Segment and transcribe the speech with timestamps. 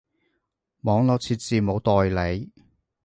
[0.81, 2.49] 網路設置冇代理